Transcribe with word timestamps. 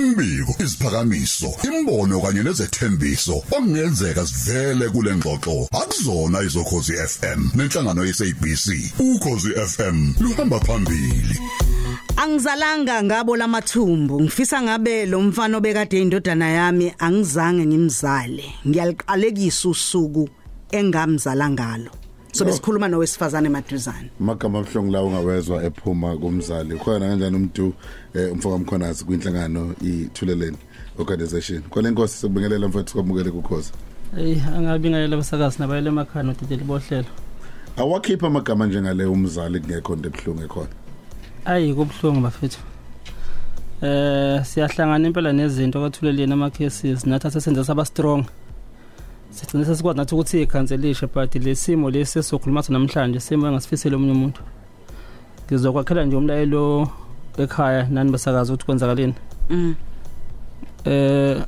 imbiko 0.00 0.54
isiphakamiso 0.64 1.54
imbono 1.64 2.20
kanye 2.20 2.42
nezethembiso 2.42 3.36
okungenzeka 3.36 4.26
sivele 4.26 4.88
kule 4.90 5.16
ngxoxo. 5.16 5.68
Akuzona 5.72 6.42
izokhozi 6.42 6.92
FM 6.92 7.40
nenhlangano 7.54 8.04
yeSABC 8.04 8.66
ukhozi 8.98 9.50
FM 9.50 10.14
luhamba 10.20 10.60
phambili. 10.60 11.38
Angizalanga 12.16 13.02
ngabo 13.02 13.36
lamathumbu 13.36 14.20
ngifisa 14.20 14.62
ngabe 14.62 15.06
lo 15.06 15.20
mfana 15.20 15.56
obekade 15.56 16.02
indodana 16.02 16.48
yami 16.50 16.92
angizange 16.98 17.66
ngimzale. 17.66 18.44
Ngiyaliqalekisa 18.68 19.68
usuku 19.68 20.28
engamzala 20.70 21.50
ngalo. 21.50 21.90
So 22.34 22.44
besikhuluma 22.44 22.88
nowesifazane 22.88 23.48
maduzane 23.48 24.10
magama 24.20 24.58
abhlungu 24.58 24.92
la 24.92 25.02
ungawezwa 25.02 25.64
ephuma 25.64 26.16
kumzali 26.16 26.76
khona 26.76 27.08
kanjani 27.08 27.36
umuntu 27.36 27.74
eh, 28.14 28.32
umfoka 28.32 28.58
mkhonazi 28.58 29.04
kwinhlangano 29.04 29.74
ithuleleni 29.82 30.56
organization 30.98 31.62
khona 31.70 31.88
inkosi 31.88 32.16
sikubingelela 32.16 32.68
mfowethu 32.68 32.88
sikwamukele 32.90 33.30
kukhoza 33.30 33.70
Ey 34.18 34.36
angabingelela 34.56 35.14
abasakazi 35.14 35.58
nabayele 35.58 35.88
emakhaya 35.88 36.22
nodedeli 36.24 36.64
bohlelo. 36.64 37.08
awakhipha 37.76 38.26
amagama 38.26 38.66
njengale 38.66 39.04
umzali 39.04 39.60
kungekho 39.60 39.94
into 39.94 40.08
ebhlungu 40.08 40.42
ekhona 40.42 40.68
Ayi 41.44 41.74
kubhlungu 41.74 42.20
bafethu. 42.20 42.58
Eh 43.82 44.44
siyahlangana 44.44 45.06
impela 45.08 45.32
nezinto 45.32 45.80
kwathuleleni 45.80 46.32
ama 46.32 46.50
cases 46.50 47.06
nathi 47.06 47.26
asesenza 47.26 47.64
saba 47.64 47.84
strong. 47.84 48.24
Sigcina 49.34 49.64
sesikwazi 49.64 49.96
nathi 49.98 50.14
ukuthi 50.14 50.42
ikhanselishe 50.42 51.06
but 51.06 51.34
lesimo 51.34 51.90
lesi 51.90 52.22
sokhuluma 52.22 52.62
sona 52.62 52.78
namhlanje 52.78 53.20
simo 53.20 53.46
engasifisela 53.48 53.96
omunye 53.96 54.12
umuntu. 54.12 54.40
Ngizokwakhela 55.46 56.04
nje 56.04 56.16
umlayelo 56.16 56.88
ekhaya 57.38 57.88
nani 57.90 58.10
basakazi 58.12 58.52
ukuthi 58.52 58.66
kwenzakaleni. 58.66 59.14
mm. 59.50 59.74
Eh 60.84 61.42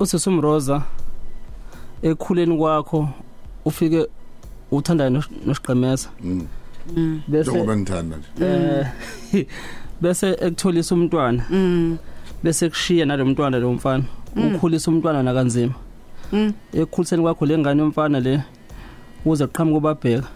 usisum 0.00 0.40
Rosa 0.40 0.82
ekhuleni 2.02 2.58
kwakho 2.58 3.08
ufike 3.64 4.06
uthanda 4.70 5.10
nosiqemeza 5.10 6.08
Mm. 6.96 7.22
bese 7.28 7.50
njengoba 7.50 7.76
ngithanda 7.76 8.16
nje. 8.16 8.28
Eh 9.32 9.46
bese 10.00 10.28
ekutholisa 10.40 10.94
umntwana. 10.94 11.44
Mm. 11.50 11.98
Bese 12.42 12.68
kushiya 12.68 13.06
nalomntwana 13.06 13.58
lo 13.58 13.72
mfana. 13.72 14.04
Ukhulisa 14.36 14.90
umntwana 14.90 15.22
nakanzima. 15.22 15.74
mm 15.74 15.87
ekukhuliseni 16.74 17.22
kwakho 17.22 17.46
lengane 17.46 17.82
yomfana 17.82 18.20
le 18.20 18.40
uze 19.24 19.46
qhamuka 19.46 19.78
ubabheka. 19.78 20.26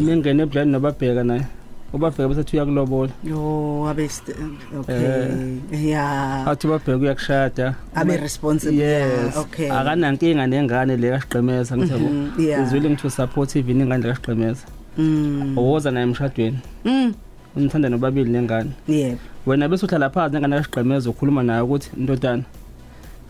Ningene 0.00 0.42
ebhlani 0.42 0.72
nobabheka 0.72 1.24
naye 1.24 1.44
ubabheka 1.92 2.28
besethi 2.28 2.56
uyakulobola. 2.56 3.12
Yo 3.24 3.86
abe 3.88 4.08
st- 4.08 4.34
okay. 4.80 5.58
Yeah 5.72 6.48
athi 6.48 6.66
ubabheka 6.66 6.98
uyakushada. 6.98 7.74
Abe 7.94 8.16
responsible. 8.16 8.76
Yes. 8.78 9.36
Okay. 9.36 9.70
Akanankinga 9.70 10.46
nengane 10.46 10.96
le 10.96 11.10
kaSiqemeza 11.10 11.76
ngithabo 11.76 12.08
Mhm, 12.08 12.40
yeah. 12.40 12.66
is 12.66 12.72
willing 12.72 12.96
to 12.96 13.10
support 13.10 13.56
even 13.56 13.80
ingane 13.80 14.02
le 14.04 14.08
kaSiqemeza. 14.12 14.64
Mm. 14.98 15.58
Owoza 15.58 15.90
naye 15.90 16.06
emshadweni. 16.06 16.58
Mm. 16.84 17.14
Unithanda 17.56 17.88
nobabili 17.88 18.30
nengane. 18.30 18.70
Yebo. 18.88 19.18
Wena 19.46 19.68
bese 19.68 19.86
uhlala 19.86 20.10
phansi 20.10 20.38
ngane 20.38 20.56
kaSiqemeza 20.56 21.10
ukhuluma 21.10 21.42
naye 21.42 21.60
ukuthi 21.60 21.90
ndodana 21.96 22.42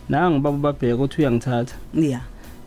nangu 0.09 0.41
baba 0.41 0.59
babheka 0.59 0.95
ukuthi 0.95 1.21
uyangithatha. 1.21 1.77
Yeah 1.95 2.23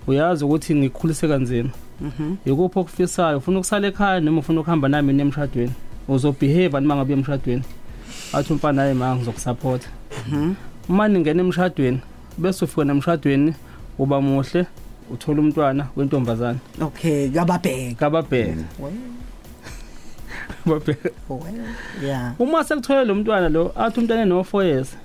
uyazi 0.07 0.45
ukuthi 0.45 0.75
ngikukhulise 0.75 1.27
kanzima. 1.27 1.69
Mhm. 2.01 2.35
Yikuphi 2.45 2.79
okufisayo? 2.79 3.37
Ufuna 3.37 3.59
ukusala 3.59 3.87
ekhaya 3.87 4.19
noma 4.19 4.39
ufuna 4.39 4.61
ukuhamba 4.61 4.87
nami 4.89 5.13
niye 5.13 5.25
emshadweni? 5.25 5.73
Uzobehave 6.07 6.79
noma 6.79 6.95
ngabe 6.95 7.13
emshadweni? 7.13 7.63
Athi 8.33 8.53
umfana 8.53 8.81
hayi 8.81 8.93
ma 8.93 9.15
ngizokusupport 9.15 9.81
mhm. 10.27 10.53
Uma 10.89 11.07
ningena 11.07 11.43
emshadweni 11.43 11.99
bese 12.37 12.65
ufika 12.65 12.83
nemshadweni 12.83 13.53
uba 13.99 14.21
muhle 14.21 14.65
uthola 15.13 15.39
umntwana 15.41 15.87
wentombazana 15.95 16.59
okay 16.81 17.29
kababheka. 17.29 17.95
Kababheka. 17.95 18.63
Babheka 20.65 21.09
yeah. 22.03 22.33
Uma 22.39 22.63
sekuthola 22.63 23.03
lo 23.03 23.15
mntwana 23.15 23.49
lo 23.49 23.71
athi 23.75 23.99
umntwana 23.99 24.25
no 24.25 24.41
4 24.41 24.65
years 24.65 24.97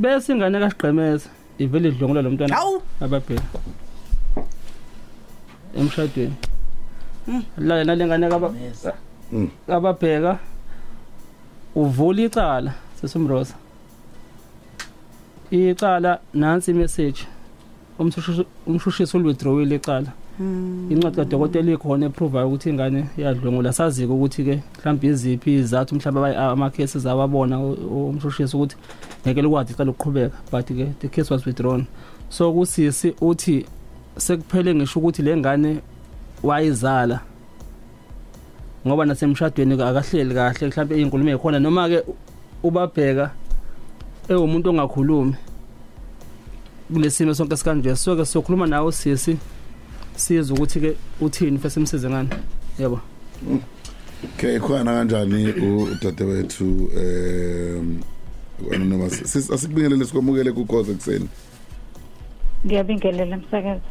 bese 0.00 0.32
ingane 0.32 0.58
kaSiqemeza 0.62 1.28
ivele 1.58 1.88
idlongula 1.88 2.22
lo 2.22 2.30
mntwana 2.30 2.54
Hawu. 2.56 2.82
ababheka. 3.00 3.42
Emshadweni. 5.78 6.34
La 7.58 7.84
nalengane 7.84 8.28
kaba 8.28 8.48
Mm. 9.32 9.48
ababheka 9.68 10.38
uvula 11.74 12.22
icala 12.22 12.72
sesumrosa 13.00 13.54
icala 15.50 16.18
nansi 16.34 16.72
message 16.74 17.20
umshushisi 17.98 18.44
umshushisi 18.66 19.16
ulwithdrawile 19.16 19.76
icala. 19.76 20.10
Incwadi 20.40 21.16
kadokotela 21.16 21.72
ikhona 21.72 22.06
eprove 22.06 22.42
ukuthi 22.42 22.70
ingane 22.70 23.06
iyadlwengula 23.18 23.72
sazike 23.72 24.12
ukuthi 24.12 24.44
ke 24.44 24.62
mhlawumbe 24.78 25.06
iziphi 25.06 25.54
izathu 25.54 25.94
mhlawumbe 25.94 26.36
ama 26.36 26.70
cases 26.70 27.06
awabona 27.06 27.60
umshushisi 27.60 28.56
ukuthi 28.56 28.76
ngeke 29.22 29.42
likwazi 29.42 29.72
icala 29.72 29.90
ukuqhubeka 29.90 30.36
but 30.50 30.66
ke 30.66 30.86
the 31.00 31.08
case 31.08 31.30
was 31.30 31.46
withdrawn. 31.46 31.86
So 32.30 32.52
kusisi 32.52 33.14
uthi 33.20 33.66
sekuphele 34.16 34.74
ngisho 34.74 35.00
ukuthi 35.00 35.22
lengane 35.22 35.80
wayizala 36.42 37.20
ngoba 38.86 39.04
nasemshadweni 39.04 39.82
akahleli 39.82 40.34
kahle 40.34 40.66
mhlawumbe 40.66 41.00
inkulumo 41.00 41.30
ekhona 41.30 41.58
noma 41.60 41.88
ke 41.88 42.02
ubabheka 42.62 43.30
ewumuntu 44.28 44.70
ongakhulumi 44.70 45.34
kulesimo 46.92 47.34
sonke 47.34 47.56
sikanje 47.56 47.96
so 47.96 48.16
ke 48.16 48.24
sokhuluma 48.24 48.66
nawe 48.66 48.92
sisi. 48.92 49.36
Siza 50.20 50.54
ukuthi 50.54 50.80
ke 50.80 50.96
uthini 51.20 51.58
fese 51.58 51.74
simsize 51.74 52.10
ngani? 52.10 52.28
Yebo. 52.78 53.00
Okay 54.24 54.58
khona 54.58 54.92
kanjani 54.92 55.52
udadewethu 55.92 56.90
em 56.96 58.00
anonymous 58.74 59.36
asikubingelele 59.36 60.04
sikwamukele 60.04 60.52
kukhoza 60.52 60.92
kuseni 60.92 61.28
ngiyabingelela 62.66 63.36
msakazi. 63.36 63.82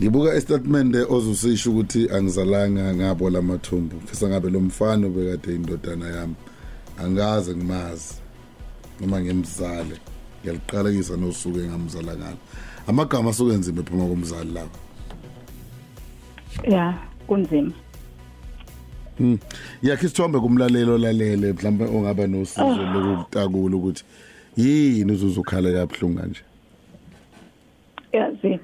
Ngibuka 0.00 0.34
istatement 0.34 0.96
ozusisho 1.10 1.70
ukuthi 1.70 2.10
angizalanga 2.10 2.94
ngabo 2.94 3.30
lamathumbu 3.30 3.96
mfisa 3.96 4.28
ngabe 4.28 4.50
lo 4.50 4.60
mfana 4.60 5.06
obekade 5.06 5.54
indodana 5.54 6.08
yami. 6.08 6.34
Angaze 6.98 7.56
ngimazi 7.56 8.14
noma 9.00 9.20
ngimzale. 9.20 9.96
Ngiyaliqalekisa 10.40 11.16
nosuku 11.16 11.58
engamzala 11.58 12.16
ngalo 12.16 12.38
amagama 12.86 13.30
asuke 13.30 13.54
enzima 13.54 13.80
ephuma 13.80 14.06
komzali 14.08 14.52
lawo 14.52 14.70
ya 16.68 16.94
kunzima. 17.26 17.72
Mm. 19.20 19.38
yakhe 19.82 20.06
isithombe 20.06 20.38
kumlalelo 20.40 20.98
lalele 20.98 21.52
mhlawumbe 21.52 21.84
ongaba 21.84 22.26
nosizo 22.26 22.82
lokutakula 22.92 23.76
ukuthi 23.76 24.04
yini 24.56 25.12
uzuzukhala 25.12 25.72
kabuhlungu 25.72 26.18
kanje? 26.18 26.42
Yazi 28.12 28.60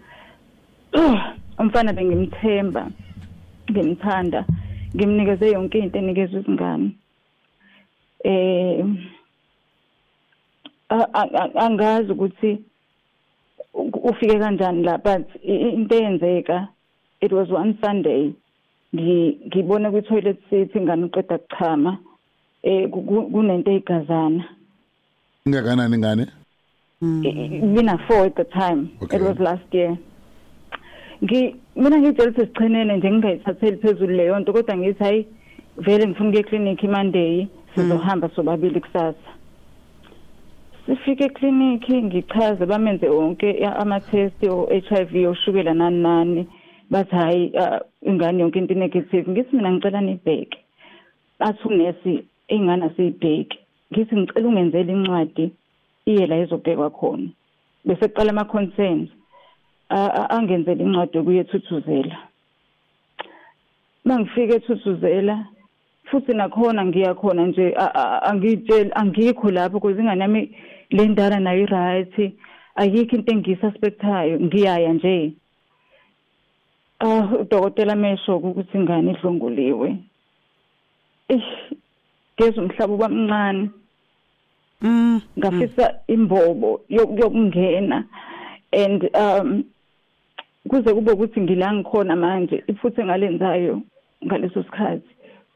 umfana 1.59 1.93
bengimthemba 1.93 2.91
ngimthanda 3.71 4.45
ngimnikeze 4.95 5.51
yonke 5.51 5.79
into 5.79 5.99
enikeza 5.99 6.39
izingane. 6.39 6.91
Eh 8.25 8.85
angazi 11.55 12.13
ukuthi 12.13 12.59
ufike 14.03 14.39
kanjani 14.39 14.83
la 14.83 14.99
but 14.99 15.27
into 15.43 15.95
eyenzeka 15.95 16.69
it 17.25 17.33
was 17.33 17.49
one 17.51 17.79
sunday. 17.83 18.33
Ngi- 18.95 19.37
ngibone 19.47 19.91
kwi 19.91 20.03
toilet 20.03 20.39
seat 20.51 20.75
ingane 20.75 21.05
uqeda 21.05 21.39
kuchama. 21.39 21.99
Eh 22.63 22.89
ku- 22.91 23.03
ku- 23.03 23.31
kunento 23.33 23.71
eyigazana 23.71 24.45
ingakanani 25.47 25.99
ngane 25.99 26.27
bina 27.75 27.99
four 28.07 28.27
at 28.27 28.35
the 28.37 28.45
time. 28.45 28.89
Okay. 29.03 29.17
it 29.17 29.23
was 29.23 29.39
last 29.39 29.69
year. 29.75 29.97
Ngi 31.23 31.57
mina 31.77 31.97
ngitshela 31.99 32.31
ukuthi 32.31 32.47
sichenene 32.47 32.97
nje 32.97 33.11
ngingayithatheli 33.11 33.77
phezulu 33.77 34.15
leyo 34.17 34.39
nto 34.41 34.53
kodwa 34.53 34.77
ngithi 34.77 35.05
hayi 35.05 35.27
vele 35.77 36.07
ngifuna 36.07 36.29
ukuya 36.29 36.41
eclinic 36.41 36.83
imonday 36.83 37.47
sizohamba 37.75 38.29
sobabili 38.37 38.81
kusasa. 38.81 39.31
Sifike 40.87 41.25
eclinic 41.25 41.89
ngichaze 41.91 42.67
bamenze 42.67 43.09
wonke 43.09 43.67
ama-test 43.67 44.43
o-HIV 44.45 45.27
oshukela 45.29 45.75
nani 45.75 46.03
nani. 46.03 46.47
Bathi 46.95 47.15
hayi 47.17 47.53
ah, 47.59 47.81
ingane 48.07 48.43
yonke 48.43 48.59
into 48.59 48.75
negative 48.75 49.27
ngithi 49.31 49.57
mina 49.57 49.71
ngicela 49.73 50.01
nibheke. 50.01 50.59
Athi 51.39 51.69
unesi 51.69 52.25
ingane 52.49 52.85
asiyibheki. 52.87 53.59
Ngithi 53.93 54.17
ngicela 54.17 54.49
ungenzele 54.49 54.93
incwadi 54.93 55.51
iye 56.07 56.27
la 56.27 56.37
izobhekwa 56.39 56.91
khona. 56.91 57.29
Bese 57.85 58.09
kuqala 58.09 58.31
ama 58.31 58.45
concerns 58.45 59.09
angenzele 60.37 60.83
incwadi 60.85 61.17
yokuye 61.19 61.41
ethuthuzela. 61.41 62.17
Mangifika 64.05 64.55
ethuthuzela 64.55 65.47
futhi 66.11 66.33
nakhona 66.33 66.85
ngiyakhona 66.85 67.47
nje 67.47 67.75
a- 67.77 67.95
a- 67.95 68.23
angitsheli 68.31 68.91
angikho 68.95 69.51
lapho 69.51 69.81
because 69.81 69.99
ingane 70.01 70.21
yami 70.23 70.57
le 70.91 71.09
ndala 71.09 71.41
nayo 71.41 71.63
i-right 71.65 72.33
ayikho 72.77 73.17
into 73.17 73.33
engiyisuspectayo 73.33 74.41
ngiyaya 74.41 74.93
nje. 74.93 75.33
Ah 77.05 77.29
udokotela 77.41 77.95
mesho 77.97 78.37
ukuthi 78.37 78.79
ingane 78.79 79.11
idlonguliwe 79.13 79.89
ish 81.29 81.51
geza 82.37 82.63
umhlaba 82.63 82.95
ubamncane. 82.95 83.71
Mm. 84.83 85.21
ngafisa 85.39 86.01
imbobo 86.09 86.81
yok- 86.91 87.19
yokungena 87.21 88.05
and 88.73 89.11
um 89.17 89.65
kuze 90.69 90.95
kube 90.95 91.13
ukuthi 91.13 91.41
ngila 91.41 91.73
ngikhona 91.73 92.17
manje 92.17 92.65
iphuthe 92.67 93.05
ngalenzayo 93.05 93.81
ngaleso 94.25 94.63
sikhathi 94.63 95.09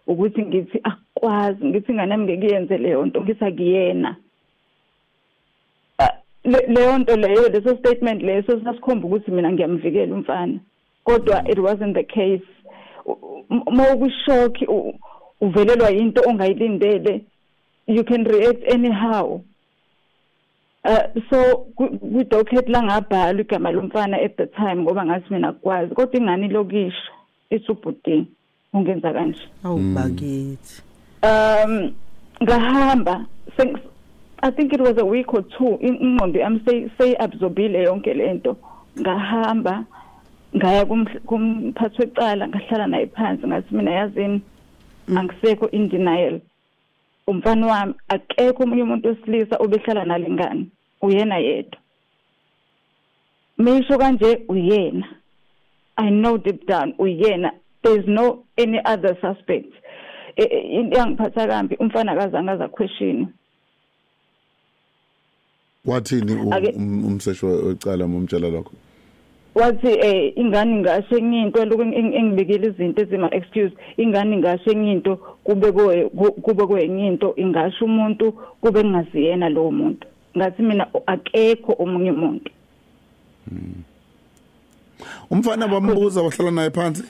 ukuthi 0.07 0.43
ngithi 0.43 0.81
akwazi 0.83 1.65
ngithi 1.65 1.93
ingane 1.93 2.13
yami 2.13 2.25
ngekuyenze 2.25 2.79
leyo 2.79 3.07
nto 3.07 3.21
ngithi 3.21 3.45
akuyena. 3.45 4.17
Ah, 5.99 6.15
le- 6.45 6.67
leyo 6.69 6.99
nto 6.99 7.17
leyo 7.17 7.49
leso 7.49 7.77
statement 7.77 8.23
leso 8.23 8.61
sasikhomba 8.65 9.07
ukuthi 9.07 9.31
mina 9.31 9.53
ngiyamvikela 9.53 10.15
umfana. 10.15 10.59
Kodwa 11.09 11.49
it 11.49 11.59
wasn't 11.59 11.95
the 11.95 12.05
case. 12.05 12.45
Uma 13.67 13.95
ukushock 13.95 14.57
uvelelwa 15.41 15.91
into 15.91 16.21
ongayilindele 16.29 17.25
you 17.87 18.05
can 18.05 18.25
react 18.25 18.63
anyhow. 18.73 19.41
Uh 20.85 21.21
so 21.31 21.67
kwi-docket 21.77 22.69
langabhala 22.69 23.41
igama 23.41 23.71
lomfana 23.71 24.17
at 24.25 24.37
the 24.37 24.47
time 24.47 24.83
ngoba 24.83 25.05
ngathi 25.05 25.35
mina 25.35 25.49
akwazi 25.49 25.95
kodwa 25.95 26.21
ingane 26.21 26.49
lokisho 26.49 27.13
isubhuti 27.51 28.27
ungenza 28.73 29.13
kanje. 29.13 29.41
Awubakithi 29.65 30.83
um 31.23 31.93
ngahamba 32.43 33.27
i 34.43 34.51
think 34.51 34.73
it 34.73 34.81
was 34.81 34.97
a 34.99 35.05
week 35.05 35.35
or 35.35 35.43
two 35.43 35.79
in- 35.81 35.99
ingqondo 36.01 36.41
yami 36.41 36.61
sey- 36.67 36.89
seyi-absorbile 36.99 37.83
yonke 37.83 38.15
lento. 38.15 38.57
Ngahamba 39.01 39.85
ngaya 40.57 40.85
kumhl- 40.85 41.21
kumphathi 41.21 42.01
wecala 42.03 42.49
ngahlala 42.49 42.87
naye 42.87 43.07
phansi 43.07 43.47
ngathi 43.47 43.75
mina 43.75 43.91
yazini? 43.91 44.41
Angisekho 45.09 45.71
in 45.73 45.89
denial. 45.89 46.41
Umfana 47.27 47.67
wami 47.67 47.95
akekho 48.09 48.63
omunye 48.63 48.83
umuntu 48.83 49.09
wesilisa 49.09 49.57
obehlala 49.57 50.05
nalengane 50.05 50.67
uyena 51.03 51.39
yedwa. 51.39 51.81
Misho 53.59 53.99
kanje 53.99 54.45
uyena. 54.49 55.07
I 55.97 56.11
know 56.11 56.39
deep 56.39 56.67
down 56.67 56.95
uyena. 56.99 57.51
There's 57.83 58.07
no 58.07 58.45
any 58.57 58.81
other 58.85 59.17
suspect. 59.21 59.73
E- 60.37 60.43
e- 60.43 60.81
into 60.81 60.97
yangiphatha 60.99 61.47
kambi 61.47 61.77
umfana 61.77 62.13
akazange 62.13 62.51
aza 62.51 62.69
question 62.69 63.27
wathini 65.85 66.33
u- 66.33 66.55
Ake- 66.55 66.73
um- 66.77 67.05
umseshi 67.05 67.47
wecala 67.47 68.07
momtshela 68.09 68.49
lokho? 68.49 68.73
Wathi 69.61 69.89
eh 69.89 70.33
ingane 70.37 70.77
ngasho 70.81 71.17
ngiyinto 71.21 71.65
lokhu 71.65 71.83
eng- 71.83 72.15
engibekela 72.15 72.67
izinto 72.67 73.03
ezima 73.03 73.29
excuse 73.35 73.73
ingane 73.97 74.37
ngasho 74.37 74.71
ngiyinto 74.73 75.17
kube 75.45 75.73
kwe 75.73 76.09
kube 76.43 76.67
kwenyinto 76.67 77.35
ingasho 77.37 77.85
umuntu 77.85 78.33
kube 78.61 78.85
ngaziyena 78.85 79.49
lowo 79.49 79.71
muntu. 79.71 80.07
Ngathi 80.37 80.63
mina 80.63 80.87
akekho 81.07 81.73
omunye 81.79 82.11
umuntu. 82.11 82.51
Umfana 85.31 85.69
bambuza 85.69 86.23
wahlala 86.23 86.51
naye 86.51 86.71
phansi? 86.71 87.05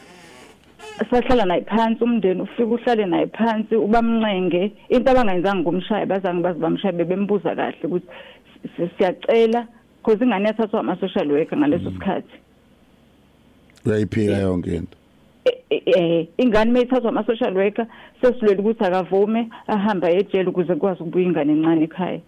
Sahlala 1.10 1.44
naye 1.44 1.60
phansi 1.62 2.04
umndeni 2.04 2.40
ufika 2.42 2.64
uhlale 2.64 3.06
naye 3.06 3.26
phansi 3.26 3.74
ubamncenge. 3.76 4.72
Into 4.88 5.10
abangayenzanga 5.10 5.60
ngumshaya 5.62 6.06
bazange 6.06 6.42
bazi 6.42 6.58
bamshaya 6.60 6.92
bebembuza 6.92 7.54
kahle 7.56 7.78
ukuthi 7.84 8.06
si- 8.76 8.90
siyacela 8.98 9.66
because 10.02 10.20
ingane 10.20 10.46
yathathwa 10.46 10.80
ama-social 10.80 11.30
worker 11.30 11.58
ngaleso 11.58 11.90
sikhathi. 11.90 12.34
Uyayiphika 13.86 14.38
yonke 14.38 14.74
into. 14.74 14.96
Eh, 15.44 15.52
eh, 15.70 15.82
eh 15.86 16.26
ingane 16.38 16.72
mayithathwa 16.72 17.08
ama-social 17.08 17.56
worker 17.56 17.86
sesilwele 18.22 18.60
ukuthi 18.60 18.84
akavume 18.84 19.48
ahambe 19.66 20.06
ejele 20.16 20.48
ukuze 20.48 20.74
kukwazi 20.74 21.02
ukubuya 21.02 21.24
ingane 21.24 21.52
encane 21.52 21.84
ekhaya. 21.84 22.20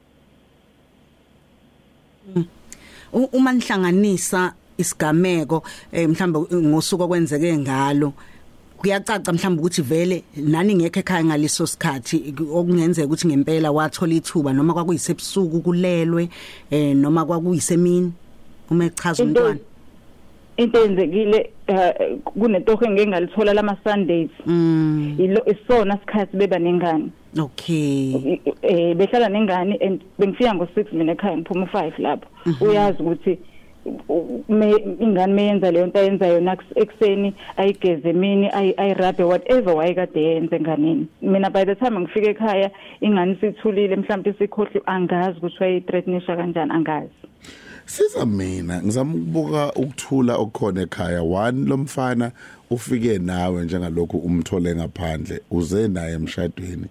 U- 3.12 3.30
uma 3.32 3.52
nihlanganisa 3.52 4.54
isigameko 4.78 5.62
eh, 5.92 6.08
mhlawumbe 6.08 6.56
ngosuku 6.56 7.02
okwenzeke 7.02 7.58
ngalo 7.58 8.12
kuyacaca 8.80 9.32
mhlawumbe 9.32 9.60
ukuthi 9.62 9.82
vele 9.82 10.24
nani 10.36 10.74
ngekho 10.74 11.00
ekhaya 11.00 11.24
ngaleso 11.24 11.66
sikhathi 11.66 12.34
okungenzeka 12.52 13.06
ukuthi 13.06 13.28
ngempela 13.28 13.70
wathola 13.72 14.14
ithuba 14.14 14.52
noma 14.52 14.74
kwakuyisebusuku 14.74 15.60
kulelwe 15.60 16.28
eh 16.70 16.96
noma 16.96 17.24
kwakuyisemini 17.24 18.12
uma 18.70 18.84
echaza 18.84 19.22
Into- 19.22 19.40
umntwana. 19.40 19.58
into 20.56 20.78
eyenzekile 20.78 21.50
eh, 21.66 22.18
kunetoho 22.24 22.84
engeke 22.84 23.06
ngalithola 23.06 23.54
lama-sundays 23.54 24.30
mm. 24.46 25.16
Ilo 25.18 25.40
isona 25.46 25.98
sikhathi 25.98 26.36
beba 26.36 26.58
nengane. 26.58 27.10
Okay. 27.38 28.38
Eh 28.62 28.94
behlala 28.96 29.28
nengane 29.28 29.76
and 29.80 30.00
bengifika 30.18 30.52
ngo6 30.54 30.92
mina 30.92 31.12
ekhaya 31.12 31.36
ngiphuma 31.36 31.66
u5 31.66 31.92
lapho. 32.02 32.26
Uyazi 32.60 33.02
ukuthi 33.02 33.30
u- 33.30 33.36
me- 33.36 33.38
ingane 35.00 35.32
meyenza 35.34 35.70
leyo 35.70 35.86
nto 35.86 35.98
ayenza 35.98 36.26
yona 36.26 36.54
kus- 36.54 36.82
ekuseni 36.82 37.34
ayigeze 37.56 38.08
emini 38.10 38.48
ayi- 38.48 38.74
ayirabhe 38.76 39.22
whatever 39.24 39.74
wayekade 39.74 40.22
yenze 40.22 40.56
enganeni 40.56 41.06
mina 41.22 41.50
by 41.50 41.64
the 41.64 41.74
time 41.74 42.00
ngifika 42.00 42.30
ekhaya 42.30 42.70
ingane 43.00 43.32
isithulile 43.32 43.96
mhlawumbe 43.96 44.30
isikhohli 44.30 44.80
angazi 44.86 45.38
ukuthi 45.38 45.56
wayithreatenisha 45.60 46.36
kanjani 46.36 46.72
angazi. 46.72 47.10
Siza 47.86 48.26
mina 48.26 48.82
ngizama 48.82 49.14
ukubuka 49.14 49.72
ukuthula 49.72 50.36
okukhona 50.36 50.82
ekhaya. 50.82 51.22
One 51.22 51.68
lomfana 51.68 52.32
ufike 52.70 53.18
nawe 53.18 53.64
njengalokhu 53.64 54.18
umthole 54.18 54.74
ngaphandle 54.74 55.40
uze 55.50 55.88
naye 55.88 56.14
emshadweni. 56.14 56.86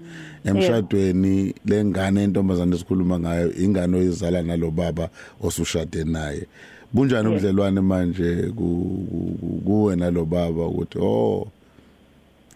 Emshadweni 0.45 1.53
lengane 1.65 2.24
entombazane 2.24 2.75
esikhuluma 2.75 3.19
ngayo 3.19 3.53
ingane 3.53 3.97
oyizala 3.97 4.42
nalo 4.42 4.71
baba 4.71 5.09
osushade 5.44 6.03
naye. 6.03 6.47
Bunjani 6.94 7.30
Yeah. 7.30 7.31
ubudlelwane 7.31 7.81
manje 7.81 8.36
ku- 8.57 9.06
ku- 9.39 9.62
kuwe 9.65 9.95
nalo 9.95 10.25
baba 10.25 10.65
ukuthi 10.68 10.97
oh 11.01 11.47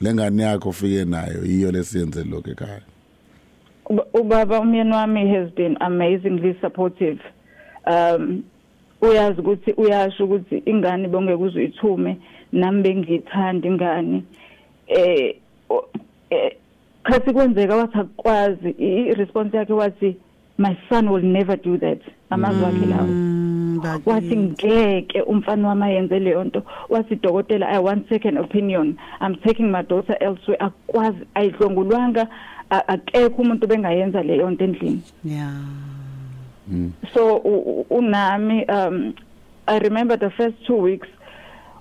lengane 0.02 0.44
yakho 0.44 0.70
ufike 0.70 1.06
nayo 1.06 1.46
iyo 1.46 1.72
lesiyenze 1.72 2.24
lokho 2.24 2.52
ekhaya? 2.52 2.82
Uba- 3.90 4.06
ubaba 4.14 4.60
umyeni 4.60 4.92
wami 4.92 5.28
has 5.36 5.50
been 5.56 5.78
amazingly 5.80 6.56
supportive. 6.62 7.20
Um 7.88 8.44
uyazi 9.02 9.40
ukuthi 9.42 9.72
uyasho 9.78 10.24
ukuthi 10.26 10.64
ingane 10.66 11.08
bongeke 11.08 11.44
uzuyithume 11.44 12.18
nami 12.52 12.82
bengiyithanda 12.84 13.68
ingane. 13.68 14.24
Eh 14.88 15.36
eh, 16.30 16.52
khathi 17.04 17.34
kwenzeka 17.34 17.76
wathi 17.76 17.98
akwazi 17.98 18.70
i-response 18.80 19.58
yakhe 19.58 19.74
wathi 19.74 20.16
my 20.64 20.74
son 20.90 21.04
will 21.12 21.24
never 21.40 21.56
do 21.58 21.78
that. 21.78 22.00
Amazwi 22.32 22.66
akhe 22.66 22.86
lawo. 22.86 23.08
Mm, 23.08 23.80
wathi 24.06 24.36
ngeke 24.38 25.22
umfana 25.22 25.68
wami 25.68 25.84
ayenze 25.84 26.20
leyo 26.20 26.44
nto. 26.44 26.64
Wathi 26.90 27.16
dokotela 27.16 27.68
i 27.68 27.80
want 27.80 28.08
second 28.10 28.38
opinion. 28.38 28.98
I'm 29.22 29.36
taking 29.36 29.72
my 29.72 29.82
daughter 29.84 30.16
elsewhere. 30.22 30.58
Akwazi 30.60 31.26
ayidlongulwanga 31.36 32.28
akekho 32.70 33.42
umuntu 33.42 33.68
bengayenza 33.68 34.24
leyo 34.24 34.50
nto 34.50 34.64
endlini. 34.64 35.02
Yeah. 35.26 35.54
So 37.14 37.38
u- 37.38 37.64
u- 37.82 37.86
unami 37.90 38.66
um 38.72 39.14
i 39.68 39.80
remember 39.80 40.18
the 40.20 40.30
first 40.30 40.56
two 40.66 40.78
weeks 40.78 41.08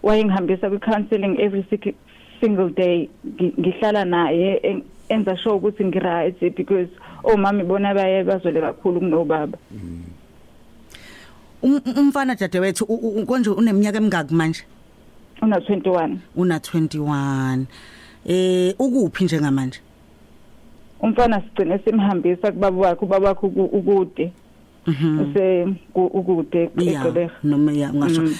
wayengihambisa 0.02 0.68
kwi-counseling 0.70 1.38
every 1.40 1.62
sik- 1.70 1.94
single 2.40 2.68
day. 2.70 3.08
Ngi- 3.26 3.54
ngihlala 3.60 4.04
naye 4.04 4.82
enza 5.12 5.36
sure 5.36 5.54
ukuthi 5.56 5.84
ngi-right 5.84 6.40
because 6.56 6.88
omami 7.24 7.64
bona 7.64 7.94
baye 7.94 8.24
bazwele 8.24 8.60
kakhulu 8.60 9.00
kunobaba. 9.00 9.58
Um- 11.62 11.82
umfana 11.98 12.34
dadewethu 12.34 12.86
konje 13.26 13.50
uneminyaka 13.50 13.98
emingaki 13.98 14.34
manje? 14.34 14.62
Una-21 15.42 16.16
una 16.36 16.58
21 16.58 17.64
eh 18.26 18.74
ukuphi 18.78 19.24
njengamanje? 19.24 19.80
Umfana 21.00 21.40
sigcine 21.42 21.78
simhambisa 21.78 22.52
kubaba 22.52 22.76
wakhe 22.88 23.04
ubaba 23.04 23.28
wakhe 23.28 23.46
uku- 23.46 23.64
ukude. 23.78 24.32
Use 24.86 25.66
ku- 25.94 26.06
ukude 26.06 26.70
eGqeberha 26.78 27.30
noma 27.44 27.72
ya 27.72 27.92
ngasho 27.94 28.22
Mm. 28.22 28.34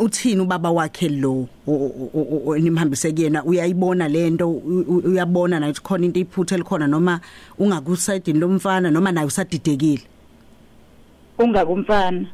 Uthini 0.00 0.40
ubaba 0.40 0.70
wakhe 0.70 1.08
lo? 1.08 1.48
U- 1.66 1.72
u- 1.74 2.10
u- 2.14 2.42
u- 2.46 2.56
nimhambise 2.58 3.12
kuyena 3.12 3.44
uyayibona 3.44 4.08
lento 4.08 4.50
uyabona 4.50 5.60
nayo 5.60 5.72
ukuthi 5.72 5.82
khona 5.82 6.04
into 6.06 6.20
iphutha 6.20 6.54
elikhona 6.54 6.86
noma 6.86 7.20
ungakusayidini 7.58 8.38
lomfana 8.38 8.90
noma 8.90 9.12
naye 9.12 9.26
usadidekile? 9.26 10.02
Ungakumfana. 11.38 12.26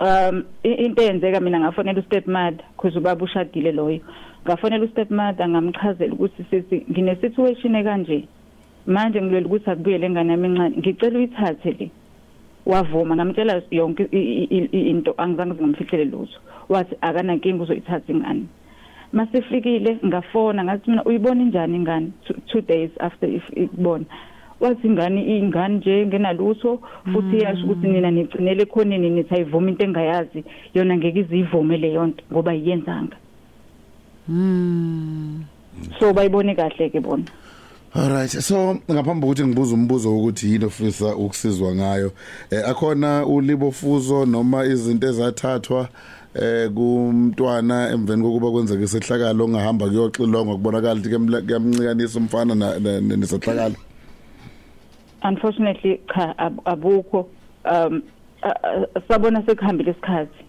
Um 0.00 0.44
into 0.62 1.02
eyenzeka 1.02 1.40
mina 1.40 1.60
ngafonela 1.60 2.00
ustepmother 2.00 2.64
because 2.76 2.96
ubaba 2.98 3.24
ushadile 3.24 3.72
loyo. 3.72 4.00
Ngafonela 4.46 4.84
ustepmother 4.84 5.48
ngamchazela 5.48 6.12
ukuthi 6.14 6.44
sisi 6.50 6.84
ngine 6.90 7.16
situation 7.20 7.74
ekanje. 7.74 8.28
Manje 8.86 9.22
ngilwela 9.22 9.46
ukuthi 9.46 9.70
akubuyele 9.70 10.10
ngane 10.10 10.30
yami 10.32 10.48
encane 10.48 10.76
ngicela 10.76 11.18
uyithathe 11.18 11.70
le. 11.78 11.90
Wavuma 12.66 13.16
ngamtshela 13.16 13.62
yonke 13.70 14.08
i- 14.12 14.48
i- 14.50 14.68
i- 14.72 14.90
into 14.90 15.14
angizange 15.16 15.54
ngamfihlele 15.54 16.04
lutho. 16.04 16.38
Wathi 16.68 16.96
akanankinga 17.00 17.62
uzoyithatha 17.62 18.12
ingane. 18.12 18.44
Masifikile 19.12 19.98
ngafona 20.06 20.64
ngathi 20.64 20.90
mina 20.90 21.04
uyibona 21.04 21.42
injani 21.42 21.76
ingane 21.76 22.10
Two- 22.24 22.40
two 22.46 22.60
days 22.60 22.90
after 23.00 23.28
if 23.30 23.42
ikubona? 23.56 24.04
Wathi 24.60 24.86
ingane 24.86 25.38
ingane 25.38 25.74
nje 25.76 26.06
ngenalutho 26.06 26.80
futhi 27.12 27.36
iyasho 27.36 27.64
ukuthi 27.64 27.86
nina 27.86 28.10
nigcinele 28.10 28.62
ekhoneni 28.62 29.10
nithi 29.10 29.34
ayivuma 29.34 29.68
into 29.70 29.84
engayazi 29.84 30.44
yona 30.74 30.96
ngeke 30.96 31.20
izivume 31.20 31.76
leyo 31.76 32.06
nto 32.06 32.24
ngoba 32.32 32.52
yiyenzanga 32.52 33.16
so 35.98 36.12
bayibone 36.12 36.54
kahle 36.54 36.88
ke 36.90 37.00
bona. 37.00 37.24
Alright 37.96 38.30
so 38.30 38.74
ngaphambi 38.90 39.20
kokuthi 39.26 39.46
ngibuze 39.46 39.74
umbuzo 39.74 40.16
ukuthi 40.18 40.52
yini 40.52 40.64
ofisa 40.64 41.16
ukusizwa 41.16 41.74
ngayo 41.74 42.12
eh 42.50 42.68
akhona 42.68 43.26
ulibofuzo 43.26 44.26
noma 44.26 44.64
izinto 44.64 45.06
ezathathwa 45.08 45.88
eh 46.34 46.70
kumntwana 46.70 47.90
emveni 47.90 48.22
kokuba 48.22 48.50
kwenzeka 48.50 48.82
isehlakalo 48.84 49.44
ongahamba 49.44 49.86
kuyoxilonga 49.88 50.52
kubonakala 50.52 51.00
ukuthi 51.00 51.42
kuyamncikanisa 51.46 52.18
umfana 52.18 52.54
na- 52.54 52.78
na- 52.78 53.00
na- 53.00 53.16
nesehlakalo 53.16 53.74
unfortunately 55.22 56.00
cha 56.14 56.34
ab- 56.38 56.60
abukho. 56.64 57.28
Um 57.64 58.02
sabona 59.08 59.42
sekuhambile 59.46 59.90
isikhathi. 59.90 60.44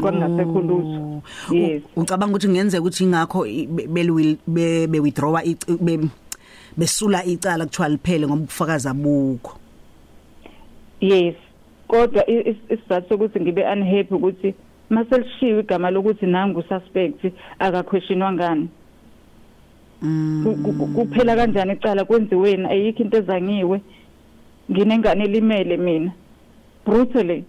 Kwangasekho 0.00 0.60
lutho 0.60 1.22
yes. 1.52 1.82
ucabanga 1.96 2.32
ukuthi 2.32 2.46
kungenzeka 2.46 2.82
ukuthi 2.82 3.04
ingakho 3.04 3.46
i- 3.46 3.66
be- 3.66 3.86
belu- 3.86 4.38
be 4.46 4.86
be 4.86 5.00
withdraw 5.00 5.34
ic- 5.44 5.78
be- 5.80 6.08
besula 6.76 7.24
icala 7.24 7.66
kuthiwa 7.66 7.88
liphele 7.88 8.26
ngoba 8.26 8.42
ubufakazi 8.42 8.88
abukho. 8.88 9.58
Yes. 11.00 11.34
Kodwa 11.88 12.24
isizathu 12.30 13.08
sokuthi 13.08 13.40
ngibe 13.40 13.62
unhappy 13.64 14.14
ukuthi 14.14 14.54
maselishiwe 14.90 15.60
igama 15.60 15.90
lokuthi 15.90 16.26
nangu 16.26 16.62
suspect 16.62 17.32
akaquestionwa 17.58 18.32
ngani 18.32 18.68
ku- 20.64 20.88
kuphela 20.94 21.36
kanjani 21.36 21.72
icala? 21.72 22.04
Kwenziweni 22.04 22.66
ayikho 22.66 23.02
into 23.02 23.16
ezangiwe. 23.16 23.80
Nginengane 24.70 25.24
elimele 25.24 25.76
mina. 25.76 26.12
Brutally. 26.86 27.44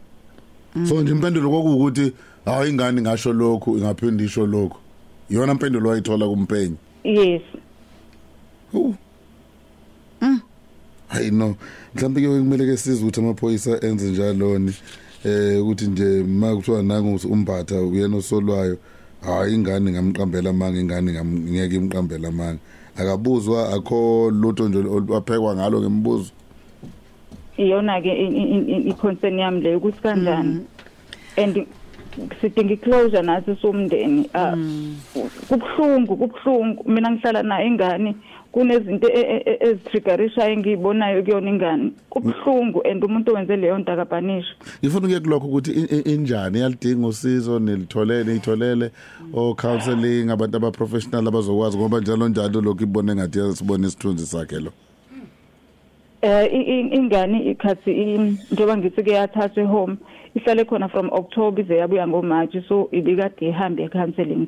So 0.85 1.01
nje 1.01 1.11
impendulo 1.11 1.49
kokuthi 1.49 2.13
hayi 2.45 2.69
ingane 2.69 3.01
ngasho 3.01 3.33
lokhu 3.33 3.77
ingaphinda 3.77 4.23
isho 4.23 4.47
lokhu 4.47 4.77
iyona 5.29 5.51
impendulo 5.51 5.89
wayithola 5.89 6.27
kumpenyi 6.27 6.75
yes 7.03 7.41
Hu. 8.71 8.95
hayi 11.07 11.31
no 11.31 11.55
mhlawumbe 11.95 12.21
ke 12.21 12.27
kumele 12.27 12.65
ke 12.65 12.77
size 12.77 13.01
ukuthi 13.03 13.19
amaphoyisa 13.19 13.81
enze 13.81 14.11
njalo 14.11 14.59
ni 14.59 14.73
eh 15.25 15.61
ukuthi 15.61 15.87
nje 15.87 16.23
makuthiwa 16.23 16.83
nangu 16.83 17.19
umphatha 17.29 17.81
uyena 17.81 18.17
osolwayo 18.17 18.77
hayi 19.21 19.55
ingane 19.55 19.91
ngamqambela 19.91 20.49
amanga 20.49 20.79
ingane 20.79 21.23
ngeke 21.23 21.75
imqambela 21.75 22.27
amanga 22.27 22.59
akabuzwa 22.97 23.73
akho 23.73 24.31
lutho 24.31 24.69
nje 24.69 24.79
waphekwa 25.07 25.55
ngalo 25.55 25.81
ngembuzo 25.81 26.31
iyona 27.57 28.01
ke 28.01 28.11
i-concern 28.89 29.39
yami 29.39 29.61
leyo 29.61 29.77
ukuthi 29.77 30.01
kanjani 30.01 30.65
and 31.37 31.67
sidinga 32.41 32.73
i-closure 32.73 33.21
nathi 33.21 33.55
somndeni 33.61 34.29
Ah, 34.33 34.55
kubuhlungu 35.47 36.17
kubuhlungu. 36.17 36.83
Mina 36.89 37.11
ngihlala 37.11 37.43
nayo 37.43 37.67
ingane 37.67 38.15
kunezinto 38.51 39.07
e- 39.07 39.19
e- 39.19 39.43
e- 39.45 39.57
ezitriggerishayo 39.69 40.53
engiyibonayo 40.53 41.23
kuyona 41.23 41.49
ingane. 41.49 41.91
Kubuhlungu 42.09 42.81
and 42.91 43.03
umuntu 43.03 43.31
owenze 43.31 43.55
leyo 43.55 43.77
nto 43.77 43.91
akabhanishwa 43.91 44.55
ngifuna 44.83 45.05
ukuye 45.07 45.19
kulokho 45.19 45.47
ukuthi 45.47 45.71
i- 45.71 45.95
i- 45.97 46.13
injani? 46.13 46.59
Yalidinga 46.59 47.07
usizo 47.07 47.59
nilitholele 47.59 48.23
niyitholele. 48.23 48.91
O 49.33 49.55
counseling 49.55 50.29
abantu 50.31 50.57
aba 50.57 50.71
professional 50.71 51.27
abazokwazi 51.27 51.77
ngoba 51.77 51.99
njalo 51.99 52.29
njalo 52.29 52.61
lokho 52.61 52.83
ibone 52.83 53.15
ngathi 53.15 53.39
yasibona 53.39 53.87
isithunzi 53.87 54.25
sakhe 54.25 54.59
lo. 54.59 54.71
Eh 56.21 56.45
i- 56.53 56.67
i- 56.79 56.95
ingane 56.95 57.39
ikhathi 57.51 57.91
i- 57.91 58.17
njengoba 58.51 58.77
ngithi 58.77 59.03
ke 59.03 59.11
yathathwa 59.11 59.65
home 59.65 59.97
ihlale 60.35 60.65
khona 60.65 60.87
from 60.89 61.09
October 61.13 61.61
ize 61.63 61.75
yabuya 61.77 62.07
ngoMarch 62.07 62.55
so 62.67 62.89
ibikade 62.91 63.47
ihambe 63.49 63.89
counseling. 63.89 64.47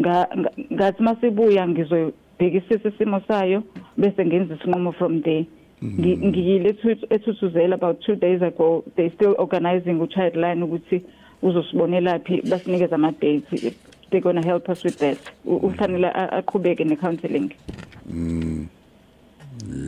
Nga 0.00 0.28
nga- 0.38 0.52
ngathi 0.72 1.02
masibuya 1.02 1.68
ngizoyibhekisisa 1.68 2.88
isimo 2.88 3.20
sayo 3.28 3.62
bese 3.96 4.24
ngenza 4.26 4.54
isinqumo 4.54 4.92
from 4.92 5.22
there. 5.22 5.46
Ngi- 5.82 6.16
ngiyile 6.26 6.70
ethu- 6.70 7.06
ethuthuzela 7.10 7.74
about 7.74 8.00
2 8.08 8.16
days 8.16 8.42
ago 8.42 8.84
they 8.96 9.10
still 9.10 9.34
organizing 9.38 10.00
uchild 10.00 10.34
line 10.36 10.62
ukuthi 10.64 11.02
uzosibonela 11.42 12.18
phi 12.18 12.42
basinikeza 12.50 12.94
ama 12.94 13.12
dates 13.20 13.74
they 14.10 14.20
going 14.20 14.34
to 14.42 14.48
help 14.48 14.68
us 14.68 14.84
with 14.84 14.96
that. 14.98 15.18
U- 15.44 15.56
ufanele 15.66 16.06
a- 16.08 16.32
aqhubeke 16.32 16.84
ne 16.84 16.96
counseling 16.96 17.50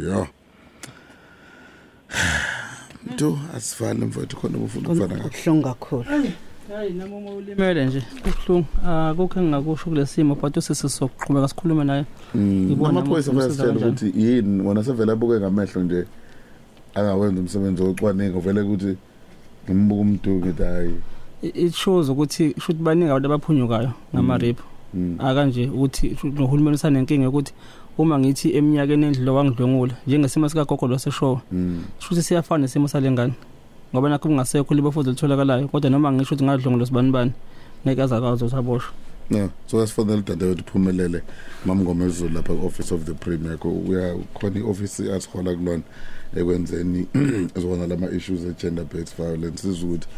ya 0.07 0.27
to 3.17 3.39
asifani 3.57 4.05
mfowethu 4.05 4.37
khona 4.37 4.59
ufuna 4.59 4.89
ukufana 4.89 5.15
ngakho. 5.15 5.29
kuhlungu 5.29 5.63
kakhulu. 5.63 6.05
Hayi 6.77 6.93
nami 6.93 7.15
uma 7.15 7.31
ulimele 7.31 7.87
nje 7.87 8.03
kubuhlungu 8.23 8.67
akukho 8.87 9.41
engingakusho 9.41 9.85
kulesimo 9.85 10.35
but 10.35 10.57
usisi 10.57 10.89
sokuqhubeka 10.89 11.49
sikhulume 11.49 11.85
naye. 11.85 12.05
Ngibona 12.37 12.89
amaphoyisa 12.89 13.31
ukuthi 13.31 13.39
bayasitshela 13.39 13.73
kanjani. 13.73 13.93
ukuthi 13.93 14.23
yini 14.23 14.63
wona 14.63 14.85
sevele 14.85 15.13
abuke 15.13 15.41
ngamehlo 15.41 15.83
nje 15.83 16.05
angawenza 16.95 17.41
umsebenzi 17.41 17.83
wocwaningo 17.83 18.41
vele 18.41 18.61
ukuthi 18.61 18.97
ngimbuka 19.65 20.01
umntu 20.01 20.31
ngithi 20.31 20.63
hayi 20.63 20.95
I- 21.43 21.67
it 21.67 21.75
shows 21.75 22.09
ukuthi 22.09 22.55
should 22.61 22.79
baningi 22.83 23.11
abantu 23.11 23.27
abaphunyukayo 23.27 23.93
ngama 24.15 24.39
rape 24.39 24.63
akanje 25.19 25.67
ukuthi 25.69 26.17
nohulumeni 26.23 26.75
usanenkinga 26.75 27.29
ukuthi 27.29 27.53
uma 27.99 28.19
ngithi 28.19 28.57
eminyakeni 28.57 29.07
endlo 29.07 29.35
wangidlwengula 29.35 29.95
njengesimo 30.07 30.49
sika 30.49 30.65
gogo 30.65 30.87
loseshowa 30.89 31.41
Mm. 31.53 31.85
futhi 31.99 32.23
siyafana 32.23 32.63
nesimo 32.63 32.89
salengane. 32.89 33.35
Ngoba 33.95 34.09
nakho 34.09 34.29
kungasekho 34.29 34.75
libofuzo 34.75 35.11
litholakalayo 35.11 35.69
kodwa 35.69 35.91
noma 35.91 36.13
ngisho 36.13 36.35
ukuthi 36.35 36.45
ngadlwengula 36.45 36.87
sibani 36.87 37.11
bani 37.11 37.33
ngeke 37.87 38.03
azakazo 38.03 38.49
saboshwa 38.49 38.93
no 39.31 39.51
so 39.67 39.83
asifonela 39.83 40.19
udadewethu 40.19 40.63
uphumelele 40.63 41.23
mamngoma 41.67 42.05
ezulu 42.05 42.35
lapha 42.35 42.55
ku-office 42.55 42.95
of 42.95 43.05
the 43.05 43.15
premier. 43.15 43.57
Ko- 43.59 43.83
uya 43.89 44.17
khona 44.35 44.59
i-office 44.59 45.13
asihola 45.13 45.55
kulona 45.55 45.83
ekwenzeni 46.37 47.07
ezobona 47.57 47.87
lama-issues 47.87 48.41
e-gender 48.45 48.85
based 48.85 49.17
violence. 49.17 49.63
Sizwe 49.63 49.85
ukuthi 49.89 50.09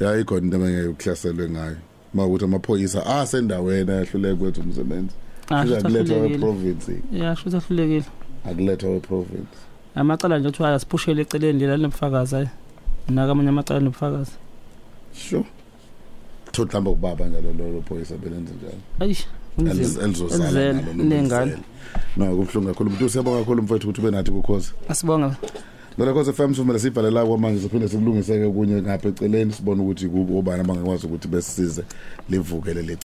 ya 0.00 0.18
ikhona 0.18 0.44
into 0.44 0.56
abangeke 0.56 0.88
ukuhlaselwe 0.88 1.50
ngayo. 1.50 1.76
Ma 2.14 2.26
ukuthi 2.26 2.44
amaphoyisa 2.44 3.06
asendaweni 3.06 3.90
ayahluleke 3.90 4.36
kwethu 4.36 4.60
umsebenzi. 4.60 5.14
Ah, 5.54 5.62
Kuze 5.62 5.74
shuthi 5.74 5.86
akulethwa 5.86 6.16
ahlulekile. 6.16 6.46
we-province 6.46 6.92
ya 7.12 7.36
shuthi 7.36 7.56
ahlulekile 7.56 8.04
akulethwa 8.50 8.90
we-province 8.90 9.56
amacala 9.94 10.38
nje 10.38 10.48
kuthiwa 10.48 10.74
asiphushele 10.74 11.22
eceleni 11.22 11.60
lela 11.60 11.76
linobufakazi 11.76 12.36
ayi 12.36 12.48
nakamanye 13.08 13.48
amacala 13.48 13.80
anobufakazi 13.80 14.30
sure. 15.28 15.44
Thothi 16.52 16.68
mhlawumbe 16.76 16.90
kubaba 16.90 17.24
njalo 17.26 17.52
lolo 17.58 17.82
phoyisa 17.82 18.16
belenze 18.16 18.52
njalo. 18.54 18.78
Ayish 19.00 19.26
kunzima. 19.56 20.04
Elizozala 20.04 20.44
Elizele, 20.44 20.72
nalo 20.72 20.92
noma 20.92 21.04
nengane. 21.04 21.42
elizele. 21.42 21.62
no 22.16 22.26
kubuhlungu 22.36 22.68
kakhulu. 22.68 22.90
Mntu 22.90 23.08
siyabonga 23.08 23.38
kakhulu 23.38 23.62
mfethu 23.62 23.88
ukuthi 23.88 24.00
ube 24.00 24.10
nathi 24.10 24.30
kukhozi 24.30 24.72
asibonga. 24.88 25.36
Lola 25.98 26.12
cause 26.14 26.32
FM 26.32 26.54
sivele 26.54 26.78
sibhalela 26.78 27.26
kwamanje 27.26 27.60
siphinde 27.62 27.88
sikulungiseke 27.88 28.48
kunye 28.48 28.82
ngapha 28.82 29.08
eceleni 29.08 29.52
sibone 29.52 29.82
ukuthi 29.82 30.08
kubo 30.08 30.38
obani 30.38 30.60
abangakwazi 30.60 31.06
ukuthi 31.06 31.28
besisize 31.28 31.82
livuke 32.30 32.74
leli 32.74 32.96